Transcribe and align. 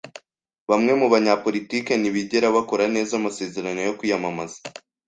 Bamwe 0.69 0.91
mu 0.99 1.07
banyapolitiki 1.13 1.93
ntibigera 1.97 2.47
bakora 2.55 2.83
neza 2.95 3.11
amasezerano 3.19 3.79
yo 3.87 3.93
kwiyamamaza. 3.97 4.59